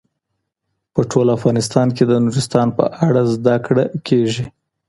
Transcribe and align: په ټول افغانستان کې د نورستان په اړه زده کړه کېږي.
په 0.93 1.01
ټول 1.11 1.27
افغانستان 1.37 1.87
کې 1.95 2.03
د 2.07 2.13
نورستان 2.25 2.67
په 2.77 2.85
اړه 3.07 3.21
زده 3.35 3.55
کړه 3.65 3.83
کېږي. 4.07 4.45